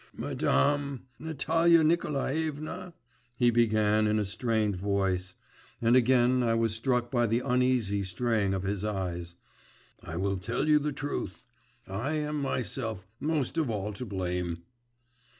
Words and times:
'Madam! 0.17 1.03
Natalia 1.19 1.83
Nikolaevna!' 1.83 2.95
he 3.35 3.51
began, 3.51 4.07
in 4.07 4.17
a 4.17 4.25
strained 4.25 4.75
voice, 4.75 5.35
and 5.79 5.95
again 5.95 6.41
I 6.41 6.55
was 6.55 6.73
struck 6.73 7.11
by 7.11 7.27
the 7.27 7.41
uneasy 7.45 8.01
straying 8.01 8.55
of 8.55 8.63
his 8.63 8.83
eyes; 8.83 9.35
'I 10.01 10.15
will 10.17 10.37
tell 10.39 10.67
you 10.67 10.79
the 10.79 10.91
truth; 10.91 11.43
I 11.87 12.13
am 12.13 12.41
myself 12.41 13.05
most 13.19 13.59
of 13.59 13.69
all 13.69 13.93
to 13.93 14.05
blame. 14.07 14.63